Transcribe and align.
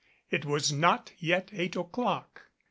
It 0.31 0.45
was 0.45 0.71
not 0.71 1.11
yet 1.19 1.51
eight 1.53 1.75
o'clock. 1.75 2.47